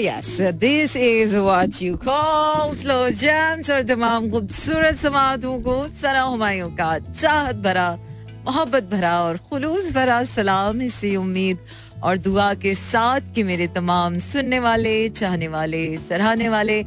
[0.00, 6.70] Yes this is what you call slow jams और तमाम खूबसूरत समातों को सना हमायों
[6.76, 7.88] का चाहत भरा
[8.46, 11.58] मोहब्बत भरा और खुलूस भरा सलाम इसी उम्मीद
[12.02, 16.82] और दुआ के साथ कि मेरे तमाम सुनने वाले चाहने वाले सराहने वाले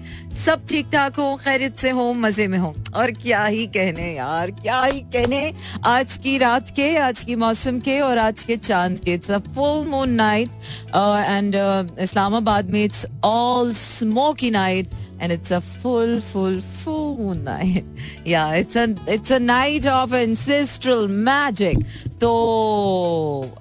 [0.46, 4.52] सब ठीक ठाक हो खैरियत से हो मज़े में हो और क्या ही कहने यार
[4.52, 5.54] क्या ही कहने
[5.86, 9.38] आज की रात के आज की मौसम के और आज के चाँद के it's a
[9.38, 10.50] full moon night
[10.96, 11.56] and
[12.00, 17.86] Islamabad में it's all smoky night it's a full, full, full moon night.
[18.26, 21.78] Yeah, it's a it's a night of ancestral magic.
[22.22, 22.32] तो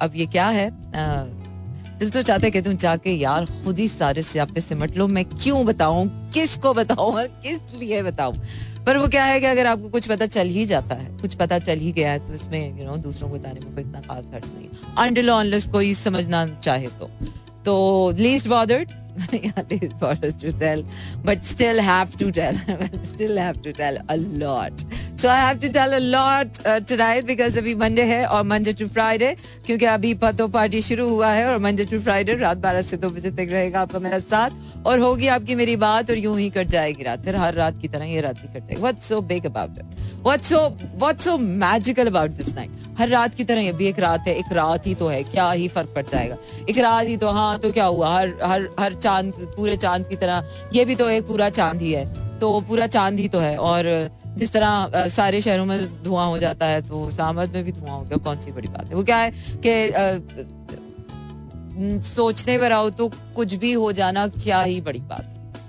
[0.03, 0.71] अब ये क्या है
[2.03, 5.65] दिल तो चाहते कि तुम जाके यार खुद ही सारे स्यापे सिमट लो। मैं क्यों
[5.67, 6.07] बताऊँ?
[6.35, 7.13] किसको बताऊँ?
[7.13, 8.35] और किस लिए बताऊँ?
[8.87, 11.59] पर वो क्या है कि अगर आपको कुछ पता चल ही जाता है, कुछ पता
[11.59, 14.25] चल ही गया है तो इसमें यू नो दूसरों को बताने में कोई इतना खास
[14.25, 17.11] खर्च नहीं अनटिल ऑनलेस कोई समझना चाहे तो।
[17.65, 18.91] तो least bothered
[20.01, 20.83] borders to tell,
[21.25, 22.55] but still have to tell.
[23.03, 24.73] still have to tell a lot.
[25.17, 28.87] So I have to tell a lot uh, tonight because अभी है और मंडे टू
[28.89, 29.35] फ्राइडे
[29.67, 33.11] क्योंकि अभी पतो पार्टी शुरू हुआ है और मंडे टू फ्राइडे रात बारह से दो
[33.11, 36.69] बजे तक रहेगा आपका मेरा साथ और होगी आपकी मेरी बात और यूँ ही कट
[36.69, 39.47] जाएगी रात फिर हर रात की तरह ये रात भी कट जाएगी what's so big
[39.47, 43.73] about it what's so what's so magical about this night हर रात की तरह ये
[43.73, 46.37] भी एक रात है एक रात ही तो है क्या ही फ़र्क पड़ जाएगा
[46.71, 50.17] एक रात ही तो हाँ तो क्या हुआ हर हर हर चाँद, पूरे चाँद की
[50.17, 52.05] तरह। ये भी तो एक पूरा चाँद ही है।
[52.41, 53.85] तो पूरा चाँद ही तो है। और
[54.39, 58.03] जिस तरह सारे शहरों में धुआँ हो जाता है तो इस्लामाबाद में भी धुआँ हो
[58.03, 58.95] गया। कौन सी बड़ी बात है?
[58.95, 59.33] वो क्या है
[59.67, 59.73] कि
[62.05, 65.27] सोचने पर आओ तो कुछ भी हो जाना क्या ही बड़ी बात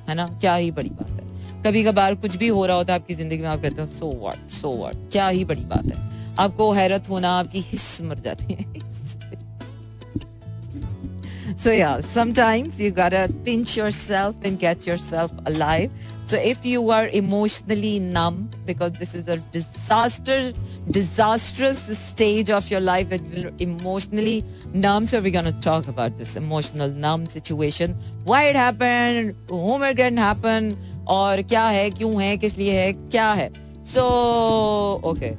[0.09, 0.25] है। ना?
[0.31, 1.21] क्या ही बड़ी बात है।
[1.63, 4.09] कभी कभार कुछ भी हो रहा होता है आपकी ज़िंदगी में, आप कहते हो सो
[4.13, 8.53] व्हाट सो व्हाट क्या ही बड़ी बात है। आपको हैरत होना, आपकी हिस्स मर जाती
[8.53, 8.82] है।
[11.62, 15.90] So yeah, sometimes you gotta pinch yourself and get yourself alive.
[16.26, 20.52] So if you are emotionally numb, because this is a disaster,
[20.90, 26.36] disastrous stage of your life and you're emotionally numb, so we're gonna talk about this
[26.36, 27.96] emotional numb situation.
[28.24, 32.92] Why it happened, whom it can happen, और क्या है, क्यों है, किस लिए है,
[32.92, 33.50] क्या है.
[33.82, 35.34] So okay.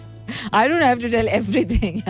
[0.54, 2.00] I don't have to tell everything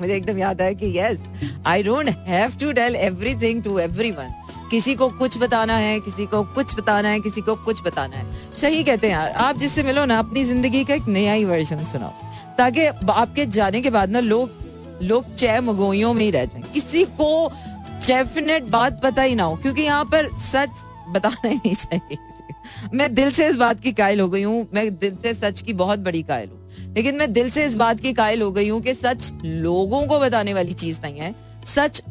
[0.00, 1.22] मुझे एकदम याद आया कि yes
[1.66, 4.32] I don't have to tell everything to everyone
[4.70, 8.24] किसी को कुछ बताना है, किसी को कुछ बताना है, किसी को कुछ बताना है।
[8.56, 11.84] सही कहते हैं यार, आप जिससे मिलो ना, अपनी ज़िंदगी का एक नया ही वर्जन
[11.84, 12.12] सुनाओ।
[12.58, 14.62] ताकि आपके जाने के बाद ना लोग
[15.02, 17.52] लोग चय मगोइयों में ही रह जाए। किसी को
[18.06, 22.18] डेफिनेट बात पता ही ना हो, क्योंकि यहाँ पर सच बताना ही नहीं चाहिए।
[22.94, 25.72] मैं दिल से इस बात की कायल हो गई हूँ, मैं दिल से सच की
[25.74, 28.80] बहुत बड़ी कायल हूँ। लेकिन मैं दिल से इस बात की कायल हो गई हूँ
[28.80, 31.34] कि सच लोगों को बताने वाली चीज़ नहीं है,
[31.66, 32.02] सच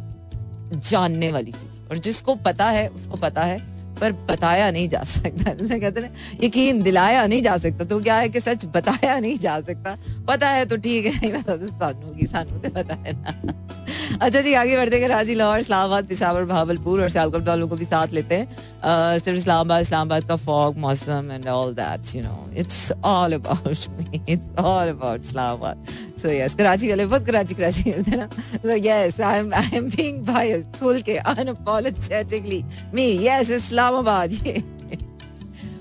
[0.75, 5.53] जानने वाली चीज़। और जिसको पता है, उसको पता है, पर बताया नहीं जा सकता।
[5.79, 6.09] कहते ना,
[6.43, 9.97] यकीन दिलाया नहीं जा सकता। तो क्या है कि सच बताया नहीं जा सकता?
[10.27, 13.82] पता है तो ठीक है, नहीं पता तो सानू की, सानू तो पता है ना।
[14.13, 18.13] अच्छा जी, आगे बढ़ते कराची, लाहौर, इस्लामाबाद, पिशावर भावलपुर और सियालकोट वालों को भी साथ
[18.13, 23.33] लेते हैं। सिर्फ़ इस्लामाबाद इस्लामाबाद का फॉग मौसम and all that you know it's all
[23.33, 25.85] about me it's all about Islamabad.
[26.21, 29.77] So yes Karachi वाले बहुत कराची कराची करते हैं ना। So yes I am I
[29.77, 32.63] am being biased खुल के अनअपॉलोजेटिकली
[32.93, 34.29] मी यस इस्लामाबाद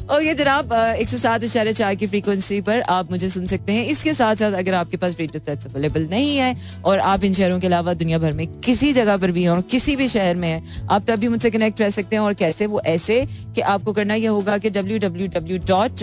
[0.02, 3.84] ये जनाब एक सौ सात इशारे चार की फ्रीक्वेंसी पर आप मुझे सुन सकते हैं।
[3.86, 7.58] इसके साथ साथ अगर आपके पास रेडियो सेट्स अवेलेबल नहीं है और आप इन शहरों
[7.60, 10.48] के अलावा दुनिया भर में किसी जगह पर भी हैं और किसी भी शहर में
[10.48, 13.24] हैं, आप तभी मुझसे कनेक्ट रह सकते हैं और कैसे वो ऐसे
[13.54, 16.02] कि आपको करना यह होगा कि W W W dot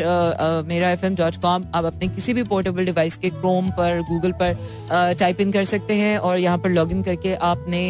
[0.68, 4.32] Mera F M dot com आप अपने किसी भी पोर्टेबल डिवाइस के क्रोम पर गूगल
[4.42, 7.84] पर टाइप इन कर सकते हैं और यहाँ पर लॉग इन करके आपने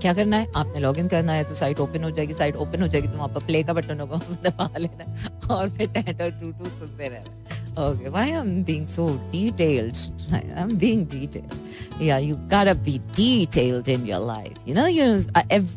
[0.00, 0.46] क्या करना है?
[0.56, 3.16] आपने लॉग इन करना है तो साइट ओपन हो जाएगी। साइट ओपन हो जाएगी तो
[3.16, 7.08] वहाँ पर प्ले का बटन होगा दबा लेना और फिर टेट और टू टू सुनते
[7.08, 7.38] रहना
[7.80, 12.98] okay why I am being so detailed I am being detailed या you gotta be
[13.16, 15.04] detailed in your life you know you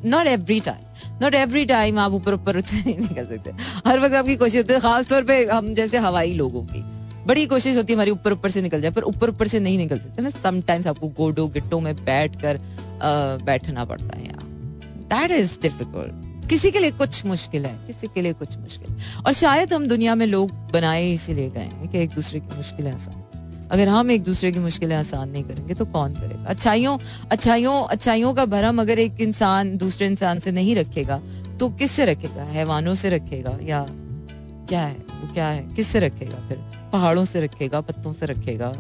[0.10, 3.52] not every time not every time आप ऊपर ऊपर से नहीं निकल सकते।
[3.88, 6.84] हर वक्त आपकी कोशिश होती है, खासतौर पर हम जैसे हवाई लोगों की।
[7.28, 9.78] बड़ी कोशिश होती है हमारी ऊपर ऊपर से निकल जाए, पर ऊपर ऊपर से नहीं
[9.78, 12.60] निकल सकते ना। समटाइम्स आपको गोडो गिट्टो में बैठ कर
[13.44, 14.32] बैठना पड़ता है
[15.10, 19.34] दैट इज़ डिफ़िकल्ट किसी के लिए कुछ मुश्किल है, किसी के लिए कुछ मुश्किल और
[19.34, 23.22] शायद हम दुनिया में लोग बनाए इसीलिए गए हैं कि एक दूसरे की मुश्किलें आसान
[23.72, 26.44] अगर हम एक दूसरे की मुश्किलें आसान नहीं करेंगे तो कौन करेगा?
[26.44, 26.98] अच्छाइयों
[27.32, 31.22] अच्छाइयों अच्छाइयों का भरम अगर एक इंसान दूसरे इंसान से नहीं रखेगा
[31.60, 32.44] तो किससे रखेगा?
[32.44, 33.86] हैवानों से रखेगा या
[34.70, 34.94] क्या है?
[34.94, 35.64] वो क्या है?
[35.76, 36.83] किससे रखेगा फिर?
[36.94, 38.72] पहाड़ों से रखेगा, पत्तों से रखेगा,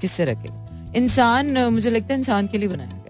[0.00, 0.92] किससे रखेगा?
[0.96, 3.02] इंसान, मुझे लगता है इंसान के लिए बनाया गया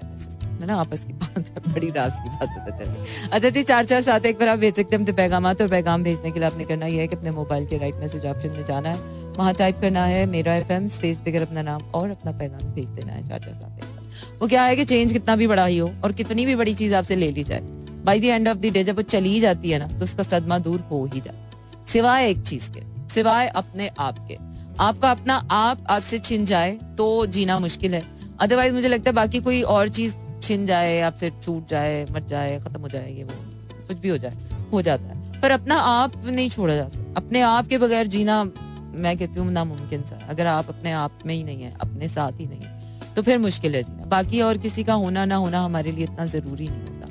[0.55, 0.76] में ना?
[0.76, 4.26] आपस की बात है, बड़ी रास की बात पता चली। अच्छा जी, चार चार साथ
[4.26, 6.87] एक बार आप भेज सकते हैं अपने पैगाम और पैगाम भेजने के लिए आपने करना
[6.87, 10.05] यह है कि अपने मोबाइल के राइट मैसेज ऑप्शन में जाना है। वहाँ टाइप करना
[10.06, 13.38] है, मेरा एफ़ एम स्पेस देकर अपना नाम और अपना पैगाम भेज देना है, चार
[13.40, 16.55] चार साथ वो क्या है कि चेंज कितना भी बड़ा ही हो और कितनी भी
[16.56, 17.60] बड़ी चीज़ आपसे ले ली जाए।
[18.05, 20.58] By the end of the day जब वो चली जाती है ना तो उसका सदमा
[20.58, 24.39] दूर हो ही जाता सिवाय एक चीज़ के। सिवाय अपने आप के।
[24.81, 28.03] आपका अपना आप आपसे छिन जाए तो जीना मुश्किल है।
[28.41, 32.59] अदरवाइज़ मुझे लगता है बाकी कोई और चीज़ छिन जाए आपसे छूट जाए, मर जाए,
[32.61, 33.35] खत्म हो जाए, ये वो,
[33.89, 34.35] कुछ भी हो जाए,
[34.73, 38.43] हो जाता है। पर अपना आप नहीं छोड़ा जा सकता। अपने आप के बगैर जीना,
[38.95, 42.33] मैं कहती हूँ, नामुमकिन सा अगर आप अपने आप में ही नहीं है, अपने साथ
[42.33, 42.75] ही नहीं है
[43.17, 46.27] तो फिर मुश्किल है जीना। बाकी और किसी का होना ना होना हमारे लिए इतना
[46.27, 47.09] ज़रूरी नहीं होता।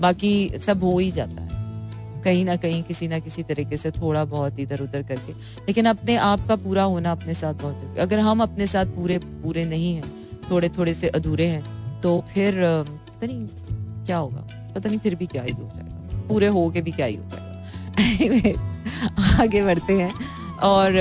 [0.00, 1.43] बाकी सब हो ही जाता है।
[2.24, 6.16] कहीं ना कहीं किसी ना किसी तरीके से थोड़ा बहुत इधर उधर करके। लेकिन अपने
[6.16, 9.96] आप का पूरा होना अपने साथ बहुत ज़रूरी अगर हम अपने साथ पूरे पूरे नहीं
[9.96, 10.14] हैं,
[10.50, 12.54] थोड़े थोड़े से अधूरे हैं तो फिर
[13.08, 13.48] पता नहीं
[14.06, 17.06] क्या होगा। पता नहीं फिर भी क्या ही हो जाएगा। पूरे हो के भी क्या
[17.06, 17.42] ही हो जाएगा।
[19.42, 20.14] आगे बढ़ते हैं।
[20.64, 20.92] और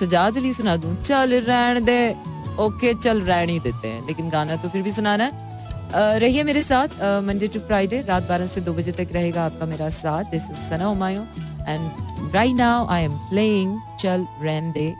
[0.00, 2.16] सजाद अली सुना दूँ। चल रहन दे।
[2.60, 5.45] ओके, चल रहन ही देते हैं। लेकिन गाना तो फिर भी सुनाना है।
[5.94, 9.88] रहिए मेरे साथ मंडे टू फ्राइडे रात बारह से दो बजे तक रहेगा आपका मेरा
[9.90, 11.26] साथ। This is Sana Umayo
[11.68, 14.92] and right now I am playing चल रहन दे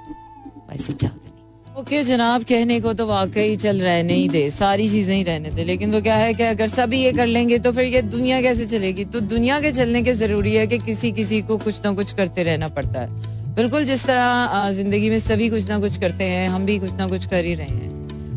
[1.76, 5.64] ओके जनाब, कहने को तो वाकई चल रहने ही दे, सारी चीज़ें ही रहने दे,
[5.64, 8.66] लेकिन वो क्या है कि अगर सभी ये कर लेंगे तो फिर ये दुनिया कैसे
[8.66, 9.04] चलेगी?
[9.06, 12.42] तो दुनिया के चलने के ज़रूरी है कि किसी किसी को कुछ ना कुछ करते
[12.42, 16.66] रहना पड़ता है। बिल्कुल जिस तरह ज़िंदगी में सभी कुछ ना कुछ करते हैं, हम
[16.66, 17.95] भी कुछ ना कुछ कर ही रहे हैं।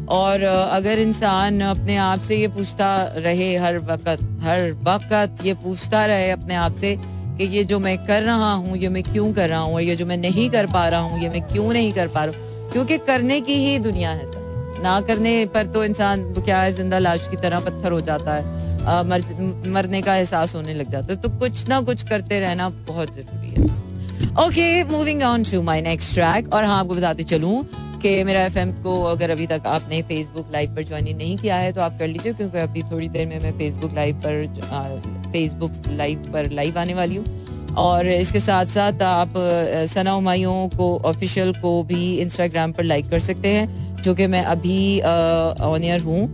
[0.09, 4.07] और अगर इंसान अपने आप से ये पूछता रहे हर वक्त
[4.43, 6.95] हर वक्त ये पूछता रहे अपने आप से
[7.37, 9.95] कि ये जो मैं कर रहा हूँ ये मैं क्यों कर रहा हूँ और ये
[9.95, 12.71] जो मैं नहीं कर पा रहा हूँ ये मैं क्यों नहीं कर पा रहा हूँ?
[12.71, 16.99] क्योंकि करने की ही दुनिया है सर। ना करने पर तो इंसान क्या है ज़िंदा
[16.99, 19.23] लाश की तरह पत्थर हो जाता है। आ, मर,
[19.67, 23.49] मरने का एहसास होने लग जाता है। तो कुछ ना कुछ करते रहना बहुत ज़रूरी
[23.49, 27.63] है। Okay moving on to my next track और हाँ आपको बताते चलूँ।
[27.99, 31.71] कि मेरा एफएम को अगर अभी तक आपने फेसबुक लाइव पर ज्वाइन नहीं किया है
[31.73, 36.31] तो आप कर लीजिए, क्योंकि अभी थोड़ी देर में मैं फेसबुक लाइव पर फेसबुक लाइव
[36.33, 39.33] पर लाइव आने वाली हूँ। और इसके साथ साथ आप
[39.89, 44.43] सना उमायों को ऑफिशियल को भी इंस्टाग्राम पर लाइक कर सकते हैं, जो कि मैं
[44.45, 46.27] अभी ऑन ईयर हूँ।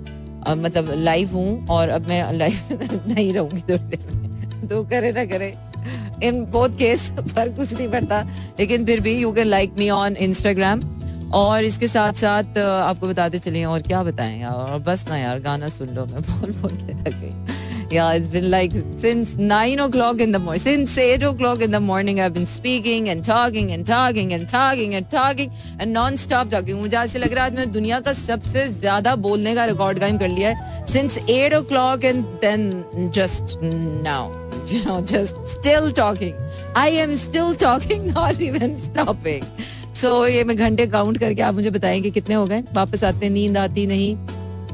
[0.48, 5.26] मतलब लाइव हूँ, और अब मैं लाइव नहीं रहूँगी थोड़ी देर में। तो करे ना
[5.26, 5.54] करे।
[6.24, 8.22] इन बोथ केस पर कुछ नहीं पड़ता,
[8.60, 10.82] लेकिन फिर भी you can like me on Instagram
[11.36, 15.68] और इसके साथ साथ आपको बताते चलिए और क्या बताएँ यार बस ना यार गाना
[15.70, 18.72] सुन लो मैं बोल बोल के थक गई Yeah, it's been like
[19.02, 20.62] since nine o'clock in the morning.
[20.62, 24.96] Since eight o'clock in the morning, I've been speaking and talking and talking and talking
[24.96, 26.80] and talking and non-stop talking.
[26.80, 30.30] मुझे ऐसे लग रहा है मैं दुनिया का सबसे ज़्यादा बोलने का रिकॉर्ड कायम कर
[30.30, 32.66] लिया है since eight o'clock and then
[33.20, 33.56] just
[34.10, 34.24] now.
[34.74, 36.36] You know, just still talking.
[36.76, 39.44] I am still talking, not even stopping.
[39.96, 42.64] So so, ये मैं घंटे काउंट करके आप मुझे बताएँगे कितने हो गए?
[42.74, 44.16] वापस आते नींद आती नहीं।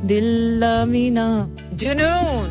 [0.07, 1.25] दिल मीना
[1.73, 2.47] जुनून।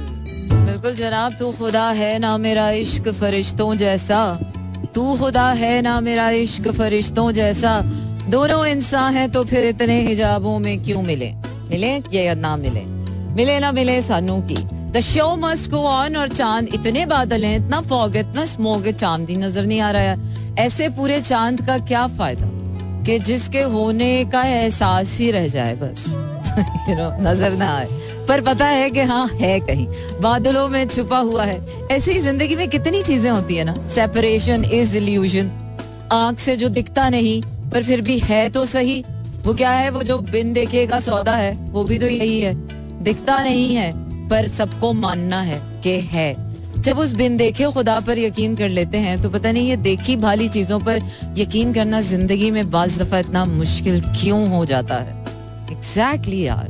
[0.67, 4.21] बिल्कुल जनाब तू खुदा है ना मेरा इश्क फरिश्तों जैसा।
[4.95, 7.81] तू खुदा है ना मेरा इश्क फरिश्तों जैसा।
[8.29, 11.33] दोनों इंसान है तो फिर इतने हिजाबों में क्यों मिले?
[11.71, 12.85] मिले या ना मिले?
[13.35, 14.57] मिले ना मिले सानू की।
[14.93, 18.93] The show must go on और चाँद इतने बादल हैं इतना फॉग इतना स्मोक है
[18.93, 22.60] चाँद ही नज़र नहीं आ रहा है। ऐसे पूरे चाँद का क्या फ़ायदा?
[23.05, 26.17] कि जिसके होने का एहसास ही रह जाए बस।
[26.89, 27.89] You know, नज़र ना आए।
[28.29, 29.87] पर पता है कि हाँ है कहीं।
[30.21, 33.75] बादलों में छुपा हुआ है। ऐसी ज़िंदगी में कितनी चीज़ें होती है ना?
[33.89, 35.51] सेपरेशन इज़ इल्यूजन
[36.13, 39.05] आँख से जो दिखता नहीं पर फिर भी है तो सही।
[39.45, 39.91] वो क्या है?
[39.91, 42.55] वो जो बिन देखे का सौदा है वो भी तो यही है।
[43.03, 43.93] दिखता नहीं है
[44.29, 46.50] पर सबको मानना है कि है।
[46.81, 50.17] जब उस बिन देखे खुदा पर यकीन कर लेते हैं तो पता नहीं ये देखी
[50.17, 51.01] भाली चीज़ों पर
[51.39, 55.19] यकीन करना ज़िंदगी में बाज दफ़ा इतना मुश्किल क्यों हो जाता है?
[55.73, 56.69] एग्जैक्टली exactly यार।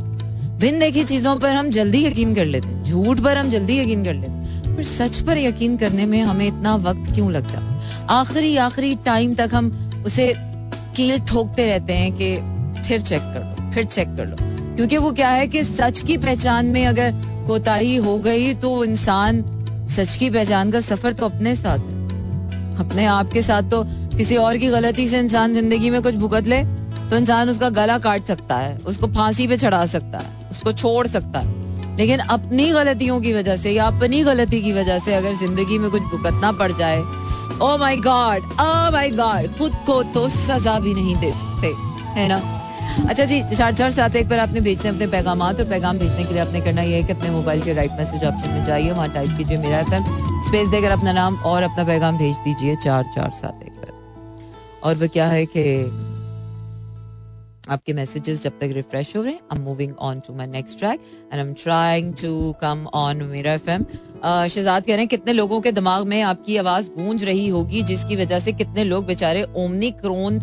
[0.61, 4.05] बिन देखी चीज़ों पर हम जल्दी यकीन कर लेते हैं। झूठ पर हम जल्दी यकीन
[4.05, 8.15] कर लेते हैं। पर सच पर यकीन करने में हमें इतना वक्त क्यों लग जाता
[8.15, 9.71] आखिरी आखिरी टाइम तक हम
[10.07, 10.33] उसे
[10.97, 12.35] कील ठोकते रहते हैं कि
[12.83, 14.37] फिर चेक कर लो, फिर चेक कर लो।
[14.77, 17.15] क्योंकि वो क्या है कि सच की पहचान में अगर
[17.47, 19.43] कोताही हो गई तो इंसान
[19.91, 23.83] सच की पहचान का सफ़र तो अपने साथ है। अपने आप के साथ तो
[24.17, 26.63] किसी और की गलती से इंसान ज़िंदगी में कुछ भुगत ले
[27.11, 31.07] तो इंसान उसका गला काट सकता है, उसको फांसी पे चढ़ा सकता है, उसको छोड़
[31.07, 35.35] सकता है। लेकिन अपनी गलतियों की वजह से या अपनी गलती की वजह से अगर
[35.37, 36.99] ज़िंदगी में कुछ भुगतना पड़ जाए
[37.63, 41.73] oh my God oh my God खुद को तो सजा भी नहीं दे सकते,
[42.21, 42.39] है ना?
[43.09, 46.33] अच्छा जी चार चार, सात, एक पर आपने भेजने अपने पैगाम और पैगाम भेजने के
[46.33, 49.09] लिए आपने करना ये है कि अपने मोबाइल के राइट मैसेज ऑप्शन में जाइए, वहाँ
[49.15, 50.05] टाइप कीजिए मेरा एफ़एम,
[50.47, 53.89] स्पेस देकर अपना नाम और अपना पैगाम भेज दीजिए, चार चार, सात, एक पर
[54.85, 55.65] और वो क्या है कि
[57.71, 60.79] आपके मैसेजेस जब तक रिफ्रेश हो रहे हैं I am moving on to my next
[60.79, 63.85] track and I am trying to come on Mera FM.
[64.25, 68.17] Shahzad कह रहे हैं, कितने लोगों के दिमाग में आपकी आवाज़ गूंज रही होगी, जिसकी
[68.17, 70.39] वजह से कितने लोग बेचारे ओमनी क्रोन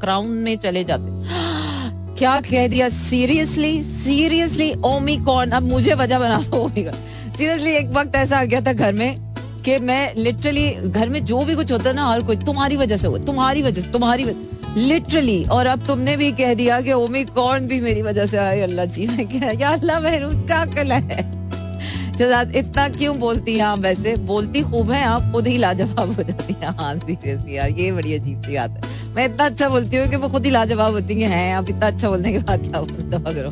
[0.00, 2.88] क्राउन में चले जाते। क्या कह दिया?
[2.88, 8.72] सीरियसली सीरियसली ओमिकॉन अब मुझे वजह बना दो सीरियसली एक वक्त ऐसा आ गया था
[8.72, 9.28] घर में
[9.64, 13.06] कि मैं लिटरली घर में जो भी कुछ होता ना, हर कोई, तुम्हारी वजह से
[13.06, 17.24] हुआ, तुम्हारी वजह से, तुम्हारी वजह लिटरली और अब तुमने भी कह दिया कि ओमी
[17.24, 21.20] कौन भी मेरी वजह से आए, अल्लाह जी, मैं क्या या अल्लाह मेरू चाकल है।
[22.18, 24.16] शहजाद, इतना क्यों बोलती हैं आप वैसे?
[24.26, 28.14] बोलती खूब है आप, खुद ही लाजवाब हो जाती हैं। हाँ सीरियसली यार, ये बड़ी
[28.14, 31.14] अजीब सी बात है। मैं इतना अच्छा बोलती हूँ कि वो खुद ही लाजवाब होती
[31.22, 33.50] हैं आप इतना अच्छा बोलने के बाद क्या बोलते करो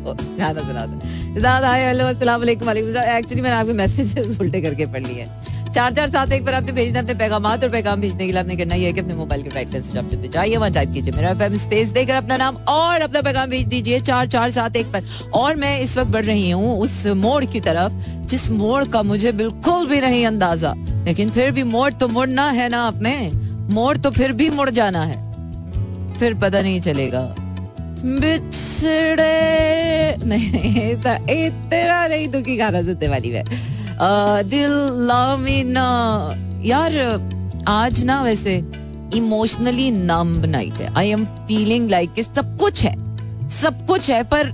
[3.17, 5.27] एक्चुअली मैंने आपके मैसेजेस उल्टे करके पढ़ लिए
[5.75, 8.55] चार चार, सात, एक पर आपने भेजना अपने पैगाम और पैगाम भेजने के लिए आपने
[8.55, 11.29] करना है कि अपने मोबाइल के राइट मैसेज ऑप्शन पे जाइए वहाँ टाइप कीजिए। मेरा
[11.29, 15.03] एफएम स्पेस देकर अपना नाम और अपना पैगाम भेज दीजिए, चार चार, सात, एक पर।
[15.33, 17.93] और मैं इस वक्त बढ़ रही हूँ उस मोड़ की तरफ़,
[18.25, 20.73] जिस मोड़ का मुझे बिल्कुल भी नहीं अंदाज़ा।
[21.05, 23.31] लेकिन फिर भी मोड़ तो मुड़ना है ना अपने
[23.73, 25.26] मोड़ तो फिर भी मुड़ जाना है।
[26.19, 27.21] फिर पता नहीं चलेगा।
[28.19, 29.27] बिछड़े।
[30.25, 33.43] नहीं इतना नहीं, दुखी गाना सुनने वाली है
[34.43, 34.71] दिल
[35.07, 35.87] लामिना।
[36.63, 36.93] यार,
[37.67, 38.55] आज ना वैसे
[39.15, 42.95] इमोशनली नम्ब नाइट है। आई एम फीलिंग लाइक सब कुछ है।
[43.49, 44.51] सब कुछ है, पर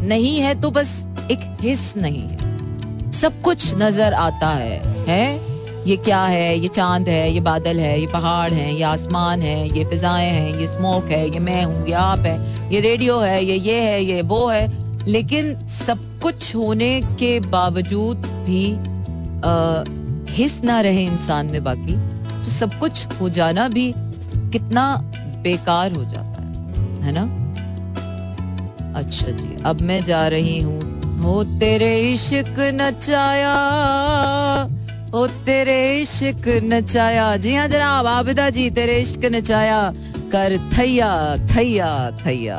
[0.00, 0.90] नहीं है तो बस
[1.30, 5.51] एक हिस्स नहीं है। सब कुछ नज़र आता है है?
[5.86, 6.58] ये क्या है?
[6.58, 10.60] ये चाँद है, ये बादल है, ये पहाड़ है, ये आसमान है, ये फिजाएँ हैं,
[10.60, 12.36] ये स्मोक है, ये मैं हूँ, ये आप है,
[12.70, 14.66] ये रेडियो है, ये ये है, ये वो है।
[15.06, 18.64] लेकिन सब कुछ होने के बावजूद भी
[20.32, 21.94] हिस्स ना रहे इंसान में बाकी
[22.44, 23.92] तो सब कुछ हो जाना भी
[24.52, 24.84] कितना
[25.42, 27.24] बेकार हो जाता है है ना?
[28.98, 30.80] अच्छा जी, अब मैं जा रही हूँ,
[31.22, 33.56] हो तेरे इश्क नचाया
[35.14, 39.80] ओ तेरे इश्क नचाया। जी हाँ जनाब आबिदा जी तेरे इश्क नचाया।
[40.32, 41.10] कर थैया
[41.46, 41.90] थैया
[42.20, 42.56] थैया।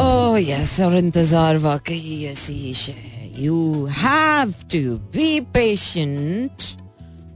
[0.00, 6.62] ओह यस, और इंतज़ार वाकई ऐसी शे है। You have to be patient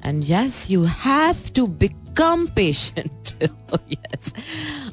[0.06, 4.32] and yes you have to become patient yes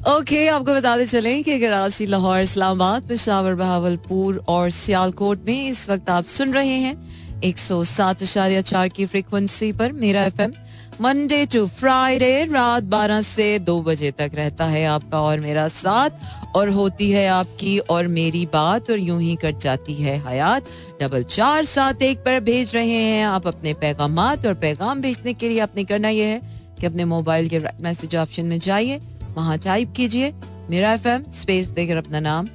[0.08, 6.10] okay आपको बताते चलें कि कराची, लाहौर, इस्लामाबाद, पेशावर, बहावलपुर और सियालकोट में इस वक्त
[6.10, 6.96] आप सुन रहे हैं
[7.44, 10.52] एक सौ सात चार की फ्रिक्वेंसी पर Mera F M
[11.00, 16.10] Monday to Friday रात 12 से 2 बजे तक रहता है आपका और मेरा साथ।
[16.56, 20.64] और होती है आपकी और मेरी बात और यूँ ही कट जाती है हयात।
[21.02, 25.48] डबल चार सात एक पर भेज रहे हैं आप अपने पैगाम और पैगाम भेजने के
[25.48, 26.40] लिए आपने करना यह है
[26.80, 29.00] कि अपने मोबाइल के मैसेज ऑप्शन में जाइए,
[29.34, 30.32] वहाँ टाइप कीजिए,
[30.70, 32.48] मेरा एफएम स्पेस देकर अपना नाम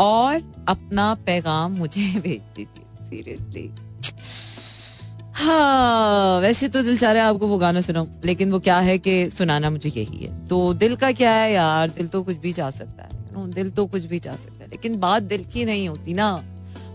[0.00, 3.87] और अपना पैगाम मुझे भेज दीजिए सीरियसली
[5.34, 8.98] हाँ वैसे तो दिल चाह रहा है आपको वो गाना सुनाऊं लेकिन वो क्या है
[8.98, 11.88] कि सुनाना मुझे यही है। तो दिल का क्या है यार?
[11.90, 13.16] दिल तो कुछ भी चाह सकता है
[13.48, 16.30] दिल तो कुछ भी चाह सकता है, लेकिन बात दिल की नहीं होती ना।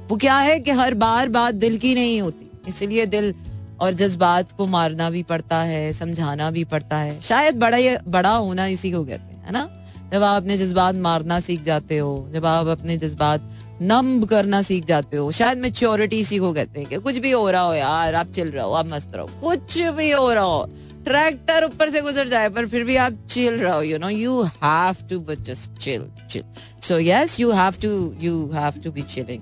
[0.10, 3.34] वो क्या है कि हर बार बात दिल की नहीं होती, इसलिए दिल
[3.82, 8.30] और जज्बात को मारना भी पड़ता है, समझाना भी पड़ता है। शायद बड़ा ये, बड़ा
[8.30, 9.68] होना इसी को कहते हैं, है ना?
[10.14, 13.50] जब आप अपने जज्बात मारना सीख जाते हो, जब आप अपने जज्बात
[13.82, 17.62] नम करना सीख जाते हो, शायद मेच्योरिटी को कहते हैं कि कुछ भी हो रहा
[17.62, 20.66] हो यार, आप चिल रहो, आप मस्त रहो, कुछ भी हो रहा हो
[21.06, 25.08] ट्रैक्टर ऊपर से गुजर जाए, पर फिर भी आप चिल रहो you know you have
[25.10, 26.44] to but just chill chill
[26.88, 27.90] so yes you have to
[28.22, 29.42] you have to be chilling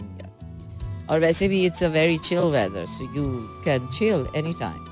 [1.09, 3.25] और वैसे भी it's a very chill weather so you
[3.65, 4.85] can chill any time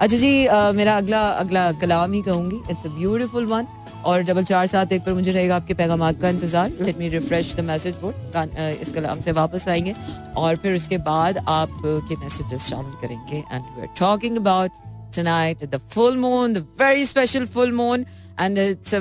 [0.00, 0.30] अच्छा जी
[0.76, 2.56] मेरा अगला अगला कलाम ही कहूँगी.
[2.70, 3.66] इट्स अ ब्यूटिफुल वन
[4.06, 7.54] और डबल चार सात एक पर मुझे रहेगा आपके पैगाम का इंतज़ार। Let me refresh
[7.56, 9.94] the message board इस कलाम से वापस आएँगे।
[10.36, 14.84] और फिर उसके बाद आप के मैसेजेस शामिल करेंगे। And we are talking about
[15.16, 18.06] tonight the full moon, the very special full moon.
[18.38, 18.98] And it's a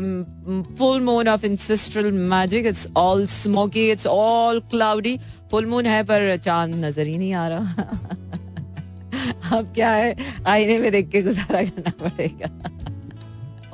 [0.80, 2.68] full moon of ancestral magic.
[2.70, 5.14] It's all smoky, it's all cloudy.
[5.52, 7.88] Full moon है, पर चाँद नज़र ही नहीं आ रहा।
[9.58, 10.16] अब क्या है?
[10.48, 12.50] आईने में देख के गुजारा करना पड़ेगा।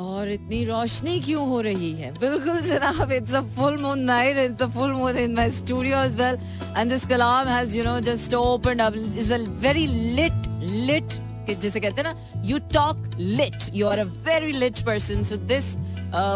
[0.01, 4.63] और इतनी रोशनी क्यों हो रही है बिल्कुल जनाब it's a full moon night it's
[4.63, 6.39] a full moon in my studio as well
[6.77, 11.81] and this Kalam has you know just opened up is a very lit lit जैसे
[11.81, 15.77] कहते हैं ना you talk lit you are a very lit person so this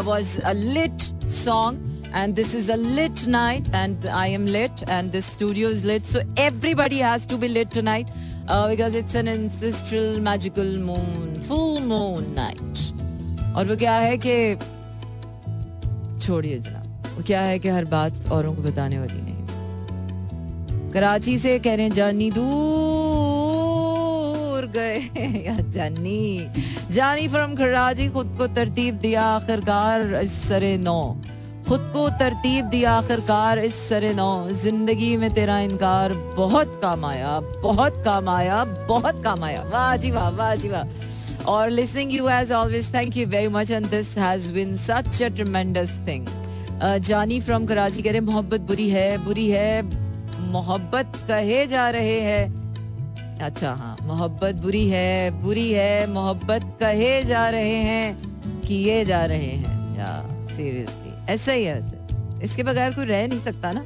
[0.05, 1.77] was a lit song
[2.13, 6.05] and this is a lit night and I am lit and the studio is lit
[6.05, 8.07] so everybody has to be lit tonight
[8.47, 12.74] uh, because it's an ancestral magical moon full moon night
[13.56, 14.56] और वो क्या है कि
[16.20, 16.86] छोड़िए जनाब।
[17.16, 19.34] वो क्या है कि हर बात औरों को बताने वाली नहीं।
[20.92, 22.46] कराची से कह रहे हैं, जानी दूर
[24.66, 24.98] गए
[25.46, 26.50] या जानी।
[26.90, 31.16] जानी फ्रॉम कराची, खुद को तरतीब दिया आखिरकार इस सरे नौ।
[31.68, 37.40] खुद को तरतीब दिया आखिरकार इस सरे नौ। ज़िंदगी में तेरा इनकार बहुत काम आया,
[37.62, 40.84] बहुत काम आया, बहुत काम आया। वाह जी वाह वाह जी वाह।
[41.48, 45.28] और listening you as always thank you very much and this has been such a
[45.28, 46.26] tremendous thing
[47.00, 49.82] Jani from Karachi कह रहे, मोहब्बत बुरी है बुरी है,
[50.52, 53.38] मोहब्बत कहे जा रहे हैं.
[53.42, 58.16] अच्छा हाँ मोहब्बत बुरी है बुरी है, मोहब्बत कहे जा रहे हैं,
[58.62, 60.46] किए जा रहे हैं.
[60.48, 61.78] सीरियसली ऐसा ही है
[62.44, 63.84] इसके बगैर कोई रह नहीं सकता ना।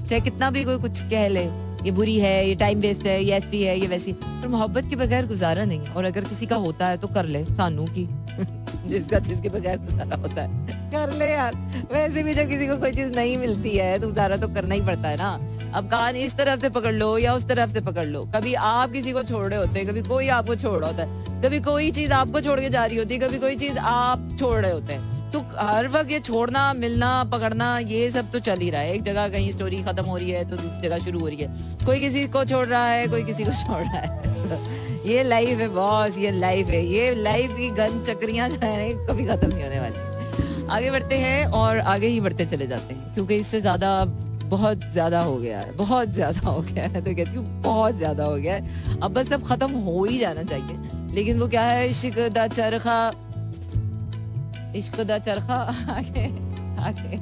[0.00, 1.44] चाहे कितना भी कोई कुछ कह ले।
[1.82, 4.96] ये बुरी है, ये टाइम वेस्ट है, ये ऐसी है, ये वैसी। पर मोहब्बत के
[4.96, 8.08] बगैर गुजारा नहीं है। और अगर किसी का होता है तो कर ले, सानू की।
[8.88, 11.54] जिसका चीज़ के बगैर गुजारा होता है। कर ले यार।
[11.92, 14.80] वैसे भी जब किसी को कोई चीज़ नहीं मिलती है तो गुजारा तो करना ही
[14.80, 15.40] पड़ता है ना।
[15.74, 18.92] अब कान इस तरफ़ से पकड़ लो या उस तरफ़ से पकड़ लो। कभी आप
[18.92, 21.90] किसी को छोड़ रहे होते हैं, कभी कोई आपको छोड़ रहा होता है। कभी कोई
[21.90, 24.92] चीज़ आपको छोड़ के जा रही होती है, कभी कोई चीज़ आप छोड़ रहे होते
[24.92, 28.94] हैं। तो हर वक्त ये छोड़ना, मिलना, पकड़ना, ये सब तो चल ही रहा है।
[28.94, 31.84] एक जगह कहीं स्टोरी खत्म हो रही है तो दूसरी जगह शुरू हो रही है।
[31.86, 34.18] कोई किसी को छोड़ रहा है, कोई किसी को छोड़ रहा है।
[35.06, 39.24] ये लाइफ है बॉस ये लाइफ है। ये लाइफ की गन चक्रियाँ जो है, कभी
[39.26, 43.36] खत्म नहीं होने वाली। आगे बढ़ते हैं और आगे ही बढ़ते चले जाते हैं, क्योंकि
[43.36, 44.04] इससे ज़्यादा
[44.50, 48.24] बहुत ज़्यादा हो गया है, बहुत ज़्यादा हो गया है। तो कहती हूँ, बहुत ज़्यादा
[48.24, 51.88] हो गया है। अब बस सब खत्म हो ही जाना चाहिए। लेकिन वो क्या है
[51.88, 53.00] इश्क दा चरखा
[54.75, 55.59] इश्क दा चरखा
[55.97, 56.27] आगे
[56.89, 57.19] आगे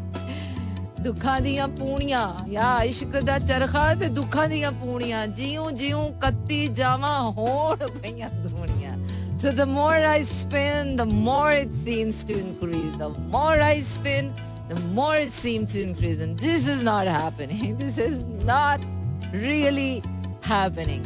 [1.04, 7.20] ਦੁੱਖਾਂ ਦੀਆਂ ਪੂਣੀਆਂ ਯਾ ਇਸ਼ਕ ਦਾ ਚਰਖਾ ਤੇ ਦੁੱਖਾਂ ਦੀਆਂ ਪੂਣੀਆਂ ਜਿਉਂ ਜਿਉਂ ਕੱਤੀ ਜਾਵਾਂ
[7.32, 8.98] ਹੋਣ ਪਈਆਂ ਦੁਨੀਆਂ
[9.44, 12.96] So the more I spin, the more it seems to increase.
[12.96, 14.30] The more I spin,
[14.70, 16.22] the more it seems to increase.
[16.22, 17.76] And this is not happening.
[17.76, 18.86] This is not
[19.34, 20.02] really
[20.48, 21.04] happening.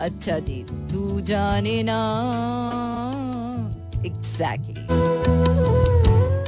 [0.00, 1.98] अच्छा जी तू जाने ना
[4.04, 4.67] exactly.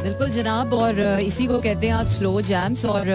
[0.04, 3.10] बिल्कुल जनाब, और इसी को कहते हैं आप स्लो जैम्स और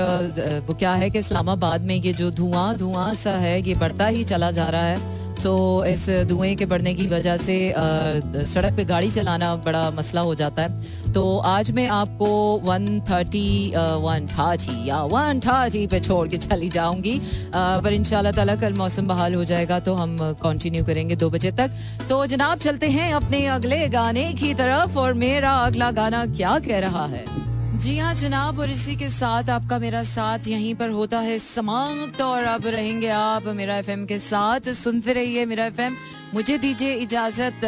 [0.67, 4.25] वो क्या है कि इस्लामाबाद में ये जो धुआँ धुआँ सा है, ये बढ़ता ही
[4.25, 7.75] चला जा रहा है। सो इस धुएँ के बढ़ने की वजह से
[8.47, 12.29] सड़क पे गाड़ी चलाना बड़ा मसला हो जाता है। तो आज मैं आपको
[12.67, 17.19] 130 वन थार्टी या वन थार्टी पे छोड़ के चली जाऊँगी।
[17.55, 21.71] पर इंशाल्लाह ताला कल मौसम बहाल हो जाएगा तो हम कंटिन्यू करेंगे दो बजे तक।
[22.09, 26.79] तो जनाब, चलते हैं अपने अगले गाने की तरफ़ और मेरा अगला गाना क्या कह
[26.81, 27.25] रहा है?
[27.77, 32.21] जी हाँ जनाब, और इसी के साथ आपका मेरा साथ यहीं पर होता है समाप्त,
[32.21, 35.93] और अब रहेंगे आप मेरा एफएम के साथ। सुनते रहिए मेरा एफएम
[36.35, 37.65] मुझे दीजिए इजाज़त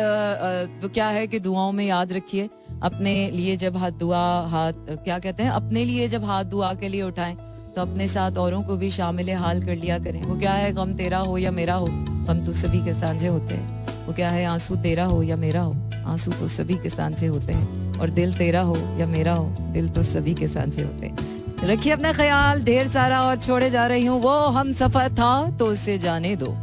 [0.82, 2.48] तो क्या है कि दुआओं में याद रखिए।
[2.82, 5.50] अपने लिए जब हाथ दुआ, हाथ, क्या कहते हैं?
[5.50, 7.36] अपने लिए जब हाथ दुआ के लिए उठाएँ
[7.76, 10.94] तो अपने साथ औरों को भी शामिल हाल कर लिया करें। वो क्या है, गम
[10.94, 11.86] तेरा हो या मेरा हो?
[12.26, 15.62] हम तो सभी के साझे होते हैं। वो क्या है, आँसू तेरा हो या मेरा
[15.62, 15.76] हो?
[16.06, 19.88] आँसू तो सभी के साझे होते हैं। और दिल तेरा हो या मेरा हो, दिल
[19.88, 21.16] तो सभी के सांझे होते हैं।
[21.64, 25.66] रखिए अपना ख्याल, ढेर सारा और छोड़े जा रही हूँ वो हम सफ़र था तो
[25.66, 26.56] उसे जाने दो।